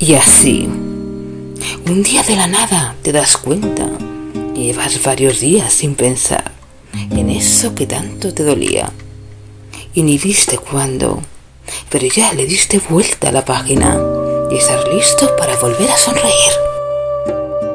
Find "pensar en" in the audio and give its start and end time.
5.96-7.28